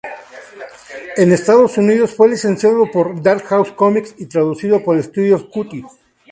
En 1.15 1.31
Estados 1.31 1.77
Unidos 1.77 2.15
fue 2.15 2.27
licenciado 2.27 2.89
por 2.89 3.21
Dark 3.21 3.45
Horse 3.51 3.75
Comics 3.75 4.15
y 4.17 4.25
traducido 4.25 4.83
por 4.83 4.99
Studio 5.03 5.47
Cutie. 5.47 5.85